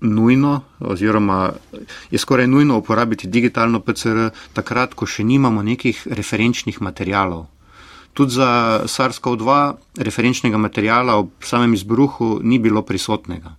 nujno, 0.00 0.60
oziroma 0.80 1.52
je 2.10 2.18
skoraj 2.18 2.46
nujno 2.46 2.78
uporabiti 2.78 3.28
digitalno 3.28 3.80
PCR, 3.80 4.30
takrat, 4.52 4.94
ko 4.94 5.06
še 5.06 5.24
nimamo 5.24 5.62
nekih 5.62 6.06
referenčnih 6.10 6.80
materijalov. 6.82 7.46
Tudi 8.12 8.34
za 8.34 8.82
SARS-CoV-2 8.90 9.72
referenčnega 10.02 10.58
materijala 10.58 11.16
ob 11.16 11.44
samem 11.46 11.74
izbruhu 11.74 12.40
ni 12.42 12.58
bilo 12.58 12.82
prisotnega. 12.82 13.54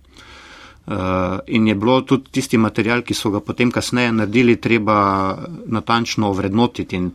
Uh, 0.82 1.38
in 1.46 1.68
je 1.68 1.74
bilo 1.74 2.00
tudi 2.02 2.30
tisti 2.30 2.58
material, 2.58 3.04
ki 3.06 3.14
so 3.14 3.30
ga 3.30 3.40
potem 3.40 3.70
kasneje 3.70 4.12
naredili, 4.12 4.58
treba 4.60 5.38
natančno 5.66 6.28
ovrednotiti. 6.28 6.98
In, 6.98 7.12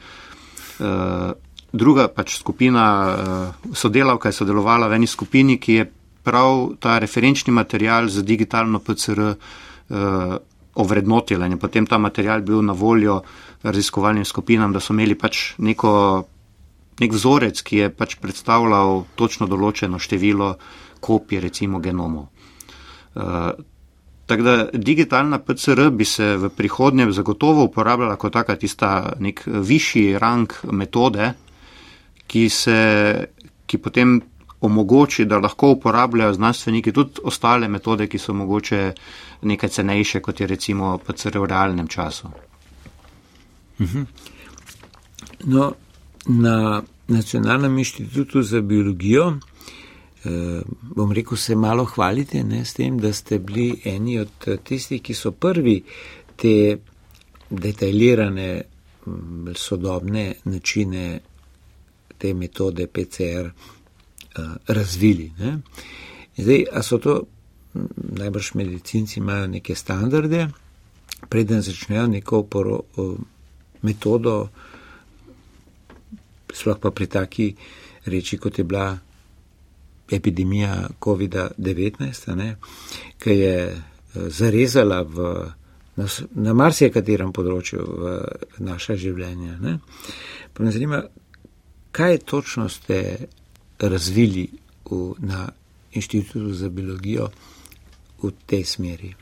uh, 0.80 1.36
druga 1.72 2.08
pač 2.08 2.38
skupina 2.40 2.86
uh, 3.12 3.74
sodelavka 3.76 4.32
je 4.32 4.40
sodelovala 4.40 4.88
v 4.88 4.98
eni 5.02 5.08
skupini, 5.08 5.60
ki 5.60 5.74
je 5.74 5.86
prav 6.28 6.76
ta 6.84 6.98
referenčni 7.00 7.54
material 7.56 8.10
za 8.12 8.22
digitalno 8.22 8.82
PCR 8.84 9.22
uh, 9.24 9.36
eh, 9.90 10.38
ovrednotila 10.78 11.48
in 11.48 11.58
potem 11.58 11.88
ta 11.88 11.98
material 11.98 12.44
bil 12.46 12.60
na 12.62 12.74
voljo 12.74 13.22
raziskovalnim 13.64 14.26
skupinam, 14.26 14.74
da 14.74 14.80
so 14.84 14.94
imeli 14.94 15.16
pač 15.16 15.56
neko, 15.58 15.94
nek 17.00 17.16
vzorec, 17.16 17.64
ki 17.64 17.80
je 17.82 17.90
pač 17.90 18.18
predstavljal 18.22 19.06
točno 19.16 19.48
določeno 19.48 19.98
število 20.00 20.52
kopij, 21.00 21.42
recimo 21.48 21.80
genomov. 21.80 22.28
Uh, 23.16 23.56
Tako 24.28 24.44
da 24.44 24.68
digitalna 24.74 25.40
PCR 25.40 25.90
bi 25.90 26.06
se 26.06 26.36
v 26.38 26.50
prihodnje 26.50 27.12
zagotovo 27.12 27.64
uporabljala 27.64 28.18
kot 28.20 28.34
taka 28.34 28.56
tista 28.60 29.14
nek 29.24 29.44
višji 29.46 30.18
rang 30.20 30.52
metode, 30.72 31.30
ki, 32.28 32.50
se, 32.50 32.80
ki 33.66 33.78
potem 33.78 34.20
omogoči, 34.62 35.26
da 35.26 35.40
lahko 35.40 35.72
uporabljajo 35.72 36.34
znanstveniki 36.34 36.92
tudi 36.92 37.22
ostale 37.24 37.68
metode, 37.68 38.08
ki 38.08 38.18
so 38.18 38.34
mogoče 38.34 38.94
nekaj 39.42 39.70
cenejše, 39.70 40.22
kot 40.22 40.40
je 40.42 40.48
recimo 40.48 40.98
PCR 40.98 41.38
v 41.38 41.46
realnem 41.46 41.88
času. 41.88 42.30
Mhm. 43.80 44.04
No, 45.46 45.74
na 46.26 46.82
Nacionalnem 47.08 47.78
inštitutu 47.78 48.42
za 48.42 48.62
biologijo, 48.62 49.38
eh, 50.26 50.62
bom 50.96 51.12
rekel, 51.12 51.38
se 51.38 51.56
malo 51.56 51.86
hvalite 51.86 52.44
ne, 52.44 52.66
s 52.66 52.74
tem, 52.74 52.98
da 53.00 53.14
ste 53.14 53.40
bili 53.40 53.82
eni 53.86 54.20
od 54.20 54.60
tistih, 54.64 55.02
ki 55.02 55.14
so 55.14 55.32
prvi 55.32 55.84
te 56.36 56.78
detaljirane, 57.50 58.62
sodobne 59.56 60.34
načine 60.44 61.20
te 62.18 62.34
metode 62.34 62.88
PCR 62.88 63.50
razvili. 64.68 65.32
Ne? 65.40 65.58
Zdaj, 66.38 66.66
a 66.72 66.84
so 66.84 66.98
to, 66.98 67.24
najbrž 67.96 68.54
medicinci 68.54 69.20
imajo 69.20 69.48
neke 69.48 69.76
standarde, 69.76 70.48
preden 71.30 71.62
začnejo 71.62 72.08
neko 72.08 72.44
poro, 72.44 72.80
uh, 72.98 73.18
metodo, 73.82 74.50
sploh 76.54 76.80
pa 76.82 76.92
pri 76.92 77.08
taki 77.08 77.56
reči, 78.06 78.38
kot 78.38 78.58
je 78.58 78.64
bila 78.64 78.98
epidemija 80.12 80.90
COVID-19, 81.00 82.56
ki 83.20 83.30
je 83.30 83.84
zarezala 84.14 85.02
v, 85.04 85.28
na, 85.96 86.08
na 86.36 86.54
marsikaterem 86.54 87.34
področju 87.36 87.84
v 87.84 88.14
naša 88.64 88.96
življenja. 89.00 89.58
Ne? 89.62 89.78
Pa 90.54 90.64
me 90.64 90.72
zanima, 90.72 91.04
kaj 91.92 92.24
točno 92.26 92.70
ste 92.72 93.28
razvili 93.80 94.48
v, 94.92 95.14
na 95.20 95.50
inštitutu 95.92 96.54
za 96.54 96.70
biologijo 96.70 97.30
v 98.24 98.32
tej 98.46 98.64
smeri? 98.66 99.14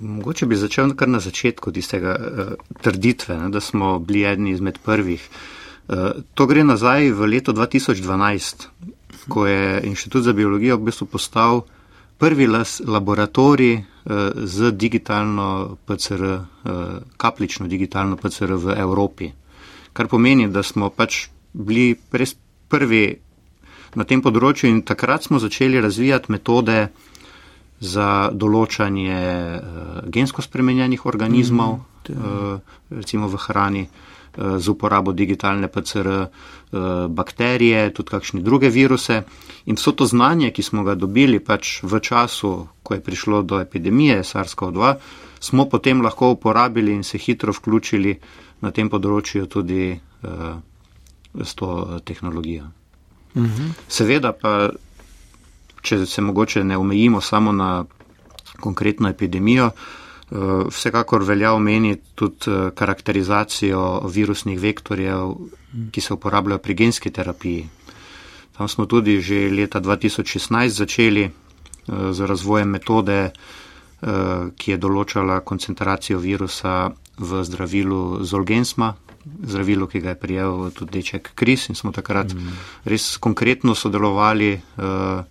Mogoče 0.00 0.46
bi 0.46 0.56
začel 0.56 0.92
kar 0.94 1.08
na 1.08 1.20
začetku 1.20 1.72
tistega 1.72 2.16
uh, 2.16 2.52
trditve, 2.82 3.38
ne, 3.38 3.48
da 3.48 3.60
smo 3.60 3.98
bili 3.98 4.24
eni 4.24 4.50
izmed 4.50 4.78
prvih. 4.84 5.22
Uh, 5.88 6.10
to 6.34 6.46
gre 6.46 6.64
nazaj 6.64 7.10
v 7.10 7.26
leto 7.26 7.52
2012, 7.52 8.66
ko 9.28 9.46
je 9.46 9.80
Inštitut 9.84 10.22
za 10.22 10.32
biologijo 10.32 10.76
v 10.76 10.90
bistvu 10.90 11.06
postal 11.06 11.62
prvi 12.18 12.46
las, 12.46 12.82
laboratorij 12.84 13.74
uh, 13.76 13.84
z 14.44 14.72
digitalno 14.72 15.76
PCR, 15.86 16.22
uh, 16.24 16.42
kaplično 17.16 17.68
digitalno 17.68 18.16
PCR 18.16 18.52
v 18.52 18.76
Evropi. 18.76 19.30
Kar 19.92 20.08
pomeni, 20.08 20.48
da 20.52 20.62
smo 20.62 20.90
pač 20.90 21.28
bili 21.52 21.94
res 22.12 22.36
prvi 22.68 23.16
na 23.96 24.04
tem 24.04 24.22
področju 24.22 24.68
in 24.70 24.82
takrat 24.86 25.26
smo 25.26 25.40
začeli 25.40 25.80
razvijati 25.80 26.32
metode 26.32 26.78
za 27.80 28.30
določanje 28.32 29.16
uh, 29.16 30.02
gensko 30.12 30.44
spremenjenih 30.44 31.04
organizmov, 31.06 31.80
mm, 32.08 32.12
uh, 32.12 32.76
recimo 32.92 33.28
v 33.28 33.40
hrani, 33.46 33.84
uh, 33.84 34.58
z 34.60 34.68
uporabo 34.68 35.12
digitalne 35.12 35.68
PCR 35.68 36.08
uh, 36.08 36.28
bakterije, 37.08 37.90
tudi 37.96 38.12
kakšne 38.12 38.40
druge 38.44 38.70
viruse. 38.72 39.22
In 39.66 39.76
vso 39.76 39.92
to 39.92 40.08
znanje, 40.08 40.52
ki 40.56 40.62
smo 40.62 40.84
ga 40.84 40.96
dobili 40.96 41.40
pač 41.40 41.80
v 41.82 42.00
času, 42.00 42.52
ko 42.82 42.96
je 42.96 43.04
prišlo 43.04 43.42
do 43.42 43.60
epidemije 43.60 44.22
SARS-CoV-2, 44.24 44.94
smo 45.40 45.68
potem 45.68 46.00
lahko 46.00 46.32
uporabili 46.36 46.92
in 46.96 47.04
se 47.04 47.18
hitro 47.18 47.52
vključili 47.52 48.16
na 48.64 48.72
tem 48.72 48.88
področju 48.88 49.46
tudi 49.52 49.92
uh, 49.92 50.56
s 51.36 51.52
to 51.54 52.00
tehnologijo. 52.04 52.72
-hmm. 53.36 53.70
Seveda 53.88 54.32
pa, 54.32 54.70
če 55.82 56.06
se 56.06 56.22
mogoče 56.22 56.64
ne 56.64 56.76
omejimo 56.76 57.20
samo 57.20 57.52
na 57.52 57.84
konkretno 58.60 59.08
epidemijo, 59.08 59.70
eh, 59.70 60.36
vsekakor 60.70 61.22
velja 61.22 61.52
omeniti 61.52 62.02
tudi 62.14 62.50
eh, 62.50 62.70
karakterizacijo 62.74 64.08
virusnih 64.08 64.60
vektorjev, 64.60 65.34
ki 65.90 66.00
se 66.00 66.14
uporabljajo 66.14 66.58
pri 66.58 66.74
genski 66.74 67.10
terapiji. 67.10 67.68
Tam 68.56 68.68
smo 68.68 68.86
tudi 68.86 69.20
že 69.20 69.50
leta 69.50 69.80
2016 69.80 70.68
začeli 70.68 71.24
eh, 71.24 71.32
z 72.12 72.20
razvojem 72.20 72.68
metode, 72.68 73.30
ki 74.56 74.70
je 74.70 74.76
določala 74.76 75.40
koncentracijo 75.40 76.18
virusa 76.20 76.90
v 77.18 77.40
zdravilu 77.42 78.24
Zolgensma, 78.24 78.92
zdravilu, 79.26 79.86
ki 79.86 80.00
ga 80.00 80.14
je 80.14 80.20
prijel 80.20 80.70
tudi 80.70 80.98
deček 80.98 81.30
Kris 81.34 81.68
in 81.68 81.74
smo 81.74 81.92
takrat 81.92 82.34
mm. 82.34 82.58
res 82.84 83.16
konkretno 83.16 83.74
sodelovali 83.74 84.54
uh, 84.54 85.24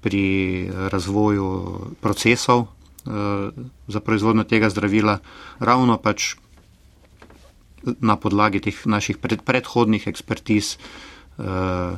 pri 0.00 0.24
razvoju 0.92 1.48
procesov 2.00 2.60
uh, 2.60 3.50
za 3.88 4.00
proizvodno 4.00 4.44
tega 4.44 4.70
zdravila, 4.70 5.18
ravno 5.58 5.98
pač 5.98 6.34
na 8.00 8.16
podlagi 8.16 8.60
teh 8.60 8.86
naših 8.86 9.18
pred, 9.18 9.42
predhodnih 9.46 10.06
ekspertiz 10.10 10.74
uh, 10.76 11.44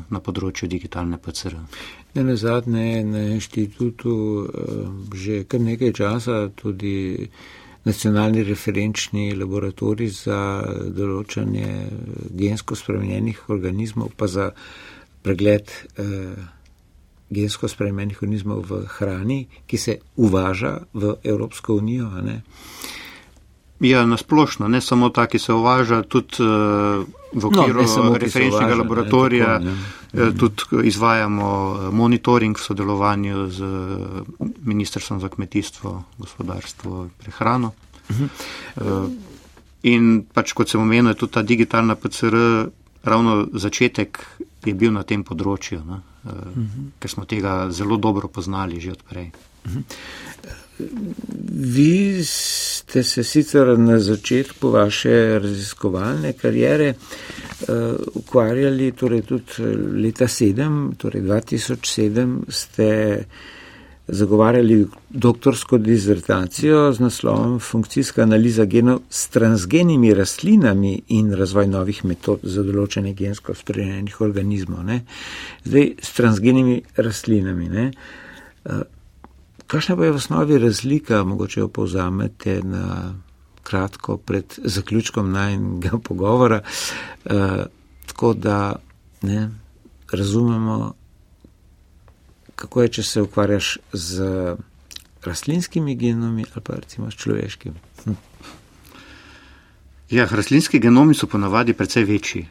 na 0.00 0.20
področju 0.20 0.68
digitalne 0.68 1.16
PCR. 1.16 1.56
Ne 2.14 2.24
na 2.24 2.36
zadnje 2.36 3.04
na 3.04 3.24
inštitutu 3.32 4.12
uh, 4.12 4.50
že 5.16 5.44
kar 5.48 5.60
nekaj 5.64 5.92
časa 5.96 6.48
tudi 6.52 7.28
nacionalni 7.84 8.42
referenčni 8.44 9.32
laboratorij 9.38 10.10
za 10.12 10.38
določanje 10.94 11.68
gensko 12.36 12.76
spremenjenih 12.76 13.48
organizmov, 13.48 14.12
pa 14.16 14.26
za 14.26 14.50
pregled 15.22 15.70
eh, 15.96 16.34
gensko 17.30 17.68
spremenjenih 17.68 18.22
organizmov 18.22 18.64
v 18.68 18.82
hrani, 18.98 19.40
ki 19.66 19.78
se 19.78 19.98
uvaža 20.16 20.78
v 20.94 21.14
Evropsko 21.24 21.78
unijo. 21.78 22.10
Ja, 23.80 24.06
nasplošno, 24.06 24.68
ne 24.68 24.80
samo 24.80 25.08
ta, 25.08 25.26
ki 25.26 25.38
se 25.38 25.52
uvaža, 25.52 26.02
tudi 26.02 26.42
uh, 26.42 27.06
v 27.32 27.42
no, 27.42 27.48
okviru 27.48 27.82
no, 27.82 28.14
referenčnega 28.18 28.66
uvaža, 28.66 28.78
laboratorija, 28.82 29.58
ne, 29.58 29.74
tako, 30.10 30.24
ne. 30.24 30.34
tudi 30.34 30.88
izvajamo 30.88 31.50
eh, 31.50 31.90
monitoring 31.94 32.58
v 32.58 32.62
sodelovanju 32.62 33.50
z 33.50 33.68
Ministrstvom 34.64 35.20
za 35.20 35.28
kmetijstvo, 35.28 36.02
gospodarstvo 36.18 37.04
in 37.04 37.10
prehrano. 37.18 37.72
Uh 38.08 38.16
-huh. 38.16 38.28
uh, 38.76 39.10
in 39.82 40.24
pač, 40.32 40.52
kot 40.52 40.68
sem 40.68 40.80
omenil, 40.80 41.14
tudi 41.14 41.32
ta 41.32 41.42
digitalna 41.42 41.94
PCR, 41.94 42.34
ravno 43.02 43.46
začetek 43.52 44.18
je 44.64 44.74
bil 44.74 44.92
na 44.92 45.02
tem 45.02 45.24
področju, 45.24 45.78
uh, 45.78 45.90
uh 45.90 46.32
-huh. 46.32 46.90
ker 46.98 47.10
smo 47.10 47.24
tega 47.24 47.70
zelo 47.70 47.96
dobro 47.96 48.28
poznali 48.28 48.80
že 48.80 48.92
odprej. 48.92 49.30
Uh 49.66 49.72
-huh. 49.72 49.82
Vi 51.52 52.24
ste 52.24 53.02
se 53.02 53.24
sicer 53.24 53.78
na 53.78 53.98
začetku 53.98 54.70
vaše 54.70 55.38
raziskovalne 55.38 56.32
karijere 56.32 56.94
uh, 56.94 57.68
ukvarjali, 58.14 58.92
torej 58.92 59.22
tudi 59.22 59.66
leta 60.02 60.24
7, 60.24 60.94
torej 60.96 61.22
2007 61.22 62.36
ste 62.48 62.88
zagovarjali 64.08 64.86
doktorsko 65.10 65.78
dizertacijo 65.78 66.92
z 66.92 67.00
naslovom 67.00 67.58
Funkcijska 67.60 68.22
analiza 68.22 68.64
genov 68.64 69.00
s 69.10 69.28
transgenimi 69.28 70.14
rastlinami 70.14 71.02
in 71.08 71.32
razvoj 71.34 71.66
novih 71.66 72.04
metod 72.04 72.40
za 72.42 72.62
določene 72.62 73.12
gensko 73.14 73.54
spremenjenih 73.54 74.20
organizmov. 74.20 74.84
Ne? 74.84 75.02
Zdaj, 75.64 75.90
s 76.02 76.12
transgenimi 76.16 76.80
rastlinami. 76.96 77.68
Ne? 77.68 77.90
Uh, 78.64 78.80
Kakšna 79.68 79.96
pa 79.96 80.04
je 80.04 80.12
v 80.12 80.16
osnovi 80.16 80.58
razlika, 80.58 81.24
mogoče 81.24 81.60
jo 81.60 81.68
povzamete 81.68 82.62
na 82.64 83.14
kratko 83.62 84.16
pred 84.16 84.58
zaključkom 84.64 85.32
najnega 85.32 85.98
pogovora, 86.08 86.62
eh, 87.24 87.64
tako 88.06 88.32
da 88.34 88.76
ne, 89.22 89.50
razumemo, 90.12 90.94
kako 92.56 92.82
je, 92.82 92.88
če 92.88 93.02
se 93.02 93.22
ukvarjaš 93.22 93.78
z 93.92 94.24
rastlinskimi 95.24 95.94
genomi 95.94 96.44
ali 96.54 96.64
pa 96.64 96.74
recimo 96.74 97.10
s 97.10 97.14
človeškimi. 97.14 97.76
Hm. 98.04 98.12
Ja, 100.10 100.28
rastlinski 100.30 100.78
genomi 100.78 101.14
so 101.14 101.26
ponavadi 101.26 101.72
precej 101.72 102.04
večji 102.04 102.48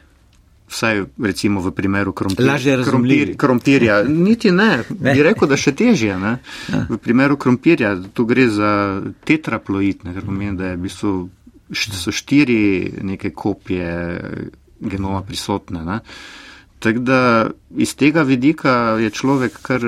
vsaj 0.68 1.04
recimo 1.24 1.60
v 1.64 1.72
primeru 1.72 2.12
krompir, 2.12 2.46
krompir, 2.84 3.36
krompirja. 3.36 4.02
Niti 4.08 4.52
ne, 4.52 4.84
ne, 5.00 5.14
bi 5.14 5.24
rekel, 5.24 5.48
da 5.48 5.56
še 5.56 5.72
težje. 5.76 6.18
Ne? 6.20 6.36
Ja. 6.72 6.84
V 6.90 7.00
primeru 7.02 7.38
krompirja, 7.40 7.94
tu 8.14 8.26
gre 8.28 8.48
za 8.52 8.72
tetraploid, 9.28 10.04
ne, 10.04 10.14
kar 10.16 10.28
pomeni, 10.28 10.56
da 10.58 10.72
je 10.72 10.76
v 10.76 10.84
bistvu 10.84 11.14
so 11.72 12.12
štiri 12.14 13.00
neke 13.04 13.32
kopije 13.36 13.92
genoma 14.80 15.22
prisotne. 15.22 16.00
Tako 16.78 16.98
da 16.98 17.20
iz 17.76 17.96
tega 17.98 18.22
vidika 18.22 18.96
je 19.02 19.10
človek 19.10 19.58
kar 19.62 19.84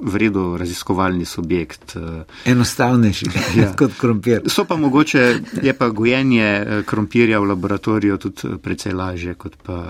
v 0.00 0.16
redu 0.16 0.56
raziskovalni 0.56 1.24
subjekt. 1.24 1.96
Eh. 1.96 2.50
Enostavnejši 2.50 3.26
ja. 3.60 3.72
kot 3.76 3.98
krompir. 3.98 4.42
So 4.46 4.64
pa 4.64 4.76
mogoče, 4.76 5.40
je 5.62 5.72
pa 5.72 5.88
gojenje 5.88 6.44
eh, 6.44 6.82
krompirja 6.86 7.40
v 7.40 7.44
laboratoriju 7.44 8.18
tudi 8.18 8.48
eh, 8.48 8.56
precej 8.62 8.92
lažje 8.92 9.34
kot 9.34 9.56
pa 9.62 9.82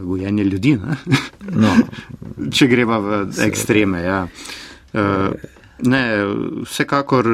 gojenje 0.00 0.44
ljudi. 0.44 0.78
No. 1.52 1.76
Če 2.56 2.66
greva 2.66 2.98
v 2.98 3.22
ekstreme. 3.44 4.02
Ja. 4.02 4.26
Ne, 5.82 6.02
vsekakor. 6.64 7.26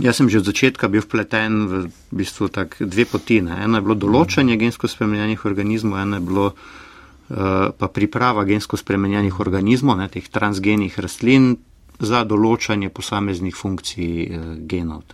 Jaz 0.00 0.16
sem 0.16 0.28
že 0.32 0.40
od 0.40 0.48
začetka 0.48 0.88
bil 0.88 1.04
vpleten 1.04 1.66
v 1.68 1.72
bistvu 2.10 2.48
tak 2.48 2.80
dve 2.80 3.04
poti. 3.04 3.42
Ne. 3.44 3.60
Eno 3.64 3.76
je 3.78 3.84
bilo 3.84 3.94
določanje 3.94 4.56
gensko 4.56 4.88
spremenjenih 4.88 5.44
organizmov, 5.44 6.00
eno 6.00 6.16
je 6.16 6.24
bilo 6.24 6.46
uh, 6.48 6.62
pa 7.28 7.88
priprava 7.88 8.44
gensko 8.44 8.76
spremenjenih 8.76 9.38
organizmov, 9.40 9.96
ne, 9.96 10.08
teh 10.12 10.26
transgenih 10.28 10.98
rastlin, 11.00 11.54
za 12.02 12.24
določanje 12.26 12.90
posameznih 12.90 13.54
funkcij 13.56 14.10
eh, 14.24 14.44
genov. 14.68 15.04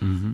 Mhm. 0.00 0.32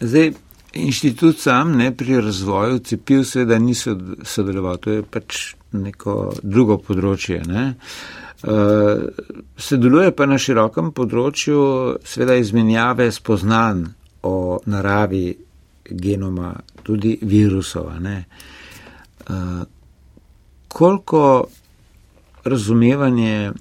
Zdaj, 0.00 0.32
inštitut 0.80 1.40
sam 1.42 1.74
ne, 1.78 1.90
pri 1.96 2.20
razvoju 2.22 2.80
cepiv 2.86 3.24
seveda 3.28 3.58
ni 3.58 3.74
sodeloval, 3.74 4.78
to 4.78 4.98
je 4.98 5.02
pač 5.02 5.54
neko 5.74 6.34
drugo 6.42 6.78
področje. 6.78 7.42
Ne. 7.46 7.64
Uh, 8.44 9.08
sodeluje 9.56 10.10
pa 10.12 10.26
na 10.28 10.36
širokem 10.36 10.90
področju 10.92 11.60
seveda 12.04 12.36
izmenjave 12.36 13.06
spoznanj 13.14 13.86
o 14.28 14.60
naravi 14.68 15.30
genoma, 15.88 16.52
tudi 16.84 17.16
virusov. 17.22 17.88
Uh, 17.96 18.20
koliko 20.68 21.46
razumevanje 22.44 23.52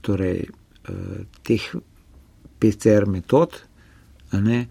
torej, 0.00 0.44
teh 1.42 1.64
PCR 2.58 3.06
metod, 3.06 3.60
ne, 4.32 4.66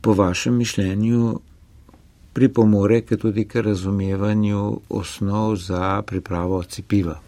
po 0.00 0.14
vašem 0.14 0.56
mišljenju, 0.56 1.40
pripomore 2.32 3.00
tudi 3.02 3.44
k 3.44 3.62
razumevanju 3.62 4.80
osnov 4.88 5.56
za 5.56 6.02
pripravo 6.06 6.62
cepiva. 6.62 7.20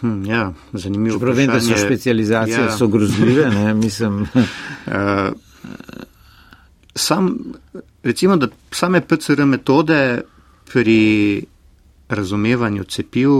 Hm, 0.00 0.24
ja, 0.24 0.52
zanimivo. 0.72 1.18
Prav 1.18 1.36
vem, 1.36 1.46
da 1.46 1.60
so 1.60 1.76
specializacije 1.76 2.58
ja. 2.58 2.76
so 2.76 2.88
grozljive, 2.88 3.50
ne, 3.50 3.74
mislim. 3.74 4.20
uh, 4.22 4.30
sam, 6.94 7.36
recimo, 8.02 8.36
da 8.36 8.48
same 8.70 9.00
PCR 9.00 9.44
metode 9.44 10.22
pri 10.72 11.00
razumevanju 12.08 12.84
cepiv 12.84 13.30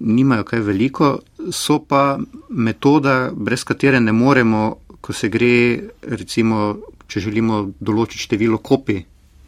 nimajo 0.00 0.44
kaj 0.44 0.60
veliko, 0.60 1.18
so 1.52 1.78
pa 1.78 2.18
metoda, 2.48 3.30
brez 3.34 3.64
katere 3.64 4.00
ne 4.00 4.12
moremo, 4.12 4.76
ko 5.00 5.12
se 5.12 5.28
gre, 5.28 5.80
recimo, 6.02 6.76
če 7.06 7.20
želimo 7.20 7.62
določiti 7.80 8.26
število 8.26 8.58
kopij 8.58 9.02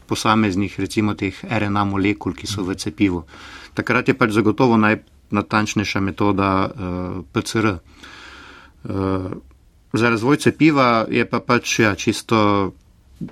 posameznih, 0.07 0.75
recimo 0.79 1.15
teh 1.19 1.35
RNA 1.45 1.85
molekul, 1.89 2.35
ki 2.37 2.47
so 2.47 2.65
v 2.67 2.77
cepivu. 2.79 3.25
Takrat 3.75 4.09
je 4.09 4.15
pač 4.19 4.35
zagotovo 4.37 4.77
najnatančnejša 4.79 6.03
metoda 6.05 6.51
uh, 6.67 7.23
PCR. 7.33 7.79
Uh, 8.85 9.33
za 9.95 10.11
razvoj 10.11 10.43
cepiva 10.43 11.07
je 11.11 11.25
pa 11.25 11.41
pač 11.41 11.79
ja, 11.81 11.95
čisto 11.95 12.75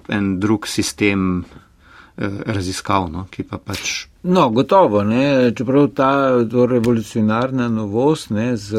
en 0.08 0.32
drug 0.40 0.68
sistem 0.68 1.44
uh, 1.44 2.40
raziskav, 2.46 3.10
no, 3.12 3.26
ki 3.30 3.46
pa 3.48 3.58
pač 3.58 4.12
No, 4.24 4.50
gotovo, 4.50 5.02
ne? 5.02 5.50
čeprav 5.54 5.88
ta 5.88 6.30
revolucionarna 6.70 7.68
novost 7.68 8.30
ne, 8.30 8.56
z, 8.56 8.78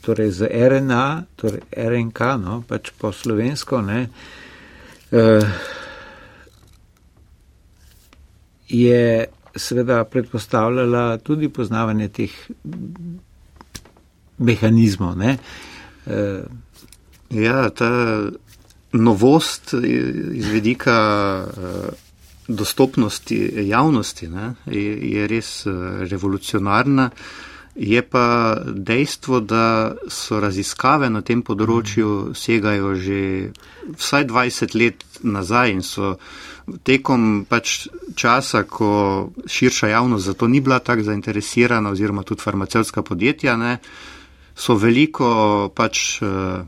torej 0.00 0.30
z 0.30 0.46
RNA, 0.68 1.22
torej 1.36 1.64
RNK, 1.74 2.20
no, 2.38 2.60
pač 2.68 2.92
po 2.94 3.10
slovensko, 3.12 3.80
ne, 3.82 4.06
eh, 5.10 5.50
je 8.68 9.26
seveda 9.56 10.04
predpostavljala 10.04 11.18
tudi 11.18 11.48
poznavanje 11.48 12.08
teh 12.08 12.38
mehanizmov. 14.38 15.18
Ne. 15.18 15.38
Eh, 16.06 16.42
ja, 17.30 17.70
ta 17.70 17.90
novost 18.96 19.74
iz 20.32 20.48
vedika. 20.48 20.96
Uh, 21.46 22.04
dostopnosti 22.48 23.52
javnosti 23.56 24.28
ne, 24.28 24.54
je, 24.66 25.10
je 25.10 25.26
res 25.26 25.66
eh, 25.66 25.72
revolucionarna. 26.10 27.10
Je 27.76 28.00
pa 28.02 28.56
dejstvo, 28.66 29.40
da 29.40 29.94
so 30.08 30.40
raziskave 30.40 31.10
na 31.12 31.20
tem 31.20 31.42
področju 31.44 32.32
segajo 32.32 32.94
že 32.96 33.18
vsaj 34.00 34.24
20 34.30 34.76
let 34.80 35.04
nazaj 35.20 35.74
in 35.74 35.82
so 35.84 36.14
tekom 36.88 37.44
pač 37.44 37.90
časa, 38.16 38.64
ko 38.64 39.28
širša 39.44 39.92
javnost 39.92 40.24
za 40.24 40.34
to 40.34 40.48
ni 40.48 40.62
bila 40.64 40.78
tako 40.80 41.04
zainteresirana 41.04 41.92
oziroma 41.92 42.24
tudi 42.24 42.40
farmacevtska 42.40 43.04
podjetja, 43.04 43.58
ne, 43.60 43.76
so 44.56 44.74
veliko 44.80 45.68
pač 45.76 46.22
uh, 46.24 46.64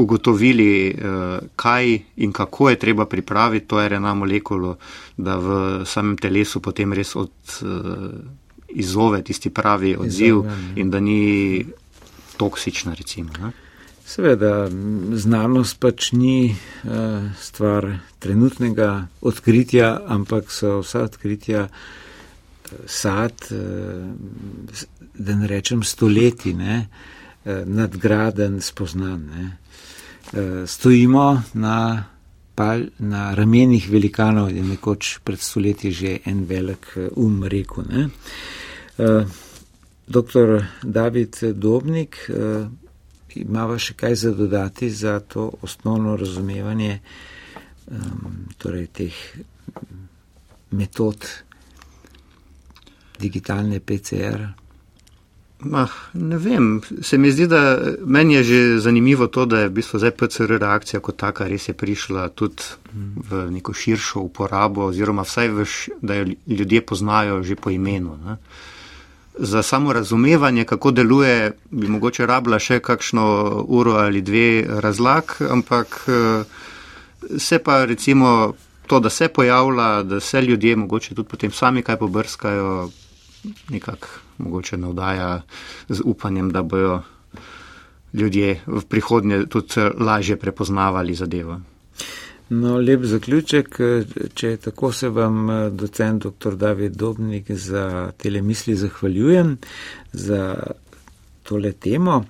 ugotovili, 0.00 0.88
eh, 0.88 1.38
kaj 1.56 1.98
in 2.16 2.32
kako 2.32 2.70
je 2.70 2.78
treba 2.78 3.06
pripraviti 3.06 3.66
to 3.66 3.88
RNA 3.88 4.14
molekulo, 4.14 4.76
da 5.16 5.36
v 5.36 5.84
samem 5.86 6.16
telesu 6.16 6.60
potem 6.60 6.92
res 6.92 7.16
od, 7.16 7.32
eh, 7.62 7.66
izzove 8.68 9.22
tisti 9.22 9.50
pravi 9.50 9.96
odziv 9.96 10.36
Izove, 10.36 10.56
in 10.76 10.90
da 10.90 11.00
ni 11.00 11.64
toksična. 12.36 12.94
Recimo, 12.94 13.30
Seveda, 14.10 14.66
znanost 15.12 15.76
pač 15.78 16.10
ni 16.12 16.50
uh, 16.50 16.90
stvar 17.38 17.86
trenutnega 18.18 19.06
odkritja, 19.20 20.00
ampak 20.06 20.50
so 20.50 20.80
vsa 20.80 21.04
odkritja 21.06 21.68
sad, 22.86 23.46
uh, 23.54 24.82
da 25.14 25.36
ne 25.38 25.46
rečem 25.46 25.84
stoletji, 25.86 26.56
ne, 26.58 26.80
uh, 26.88 27.62
nadgraden, 27.66 28.58
spoznan. 28.60 29.28
Ne. 29.30 29.46
Eh, 30.32 30.66
stojimo 30.66 31.42
na, 31.54 32.04
pal, 32.54 32.80
na 32.98 33.34
ramenih 33.34 33.90
velikanov, 33.90 34.52
je 34.54 34.62
nekoč 34.62 35.18
pred 35.26 35.40
stoletji 35.40 35.90
že 35.90 36.18
en 36.24 36.44
velik 36.46 36.86
eh, 36.96 37.08
um 37.16 37.42
rekel. 37.42 37.84
Ne? 37.90 38.08
Eh, 38.98 39.26
doktor 40.06 40.62
David 40.82 41.36
Dobnik, 41.54 42.30
imava 43.34 43.78
še 43.78 43.94
kaj 43.94 44.14
za 44.14 44.30
dodati 44.34 44.90
za 44.90 45.20
to 45.20 45.50
osnovno 45.62 46.16
razumevanje 46.16 46.98
torej 48.58 48.86
teh 48.86 49.14
metod 50.70 51.26
digitalne 53.18 53.78
PCR? 53.80 54.50
Mah, 55.62 55.90
ne 56.14 56.38
vem, 56.38 56.80
se 57.02 57.18
mi 57.18 57.30
zdi, 57.30 57.46
da 57.46 57.78
meni 58.04 58.34
je 58.34 58.44
že 58.44 58.78
zanimivo 58.80 59.26
to, 59.26 59.44
da 59.44 59.60
je 59.60 59.68
v 59.68 59.72
bistvu 59.72 59.98
zdaj 59.98 60.10
PCR 60.10 60.56
reakcija 60.56 61.00
kot 61.00 61.16
taka 61.20 61.48
res 61.48 61.68
je 61.68 61.74
prišla 61.74 62.28
tudi 62.28 62.64
v 63.30 63.50
neko 63.50 63.72
širšo 63.72 64.20
uporabo 64.20 64.88
oziroma 64.88 65.22
vsaj 65.22 65.48
veš, 65.48 65.74
da 66.00 66.14
jo 66.14 66.32
ljudje 66.46 66.80
poznajo 66.80 67.42
že 67.42 67.56
po 67.56 67.70
imenu. 67.70 68.16
Ne. 68.24 68.36
Za 69.38 69.62
samo 69.62 69.92
razumevanje, 69.92 70.64
kako 70.64 70.90
deluje, 70.90 71.52
bi 71.70 71.88
mogoče 71.88 72.26
rabila 72.26 72.58
še 72.58 72.80
kakšno 72.80 73.24
uro 73.68 74.00
ali 74.00 74.22
dve 74.22 74.64
razlag, 74.80 75.36
ampak 75.50 76.08
se 77.38 77.58
pa 77.58 77.84
recimo 77.84 78.54
to, 78.86 79.00
da 79.00 79.10
se 79.10 79.28
pojavlja, 79.28 80.02
da 80.02 80.20
se 80.20 80.42
ljudje 80.42 80.76
mogoče 80.76 81.14
tudi 81.14 81.28
potem 81.28 81.52
sami 81.52 81.82
kaj 81.82 81.96
pobrskajo, 81.96 82.90
nekako 83.68 84.29
mogoče 84.44 84.76
navdaja 84.76 85.42
z 85.88 86.00
upanjem, 86.04 86.50
da 86.50 86.62
bojo 86.62 87.02
ljudje 88.12 88.60
v 88.66 88.84
prihodnje 88.88 89.46
tudi 89.46 89.88
lažje 89.98 90.36
prepoznavali 90.36 91.14
zadevo. 91.14 91.60
No, 92.50 92.78
lep 92.78 93.04
zaključek. 93.06 93.78
Če 94.34 94.56
tako 94.56 94.92
se 94.92 95.08
vam, 95.08 95.46
docent 95.70 96.26
dr. 96.26 96.56
David 96.58 96.96
Dobnik, 96.98 97.50
za 97.50 98.10
tele 98.18 98.42
misli 98.42 98.74
zahvaljujem 98.74 99.56
za 100.12 100.56
tole 101.46 101.72
temo, 101.72 102.24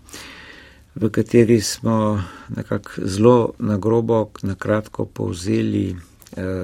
v 0.94 1.11
kateri 1.11 1.61
smo 1.61 2.23
nekako 2.57 2.90
zelo 3.05 3.53
na 3.59 3.79
grobo, 3.79 4.27
na 4.42 4.55
kratko 4.55 5.05
povzeli, 5.05 5.96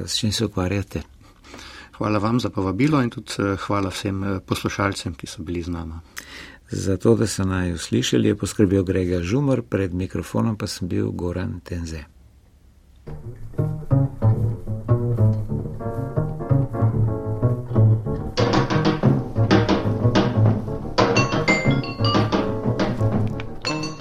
s 0.04 0.18
čim 0.18 0.32
se 0.32 0.44
ukvarjate. 0.44 1.15
Hvala 1.98 2.18
vam 2.18 2.40
za 2.40 2.50
povabilo 2.50 3.02
in 3.02 3.10
tudi 3.10 3.32
eh, 3.38 3.56
hvala 3.56 3.90
vsem 3.90 4.24
eh, 4.24 4.40
poslušalcem, 4.40 5.14
ki 5.14 5.26
so 5.26 5.42
bili 5.42 5.62
z 5.62 5.68
nama. 5.68 6.00
Za 6.70 6.96
to, 6.96 7.14
da 7.14 7.26
so 7.26 7.44
naj 7.44 7.72
uslišali, 7.72 8.28
je 8.28 8.36
poskrbel 8.36 8.84
Grega 8.84 9.22
Žumor, 9.22 9.62
pred 9.62 9.94
mikrofonom 9.94 10.56
pa 10.56 10.66
sem 10.66 10.88
bil 10.88 11.10
Goran 11.10 11.60
Tenze. 11.60 12.04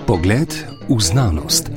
Pogled 0.07 0.51
v 0.89 0.99
znanost. 1.01 1.74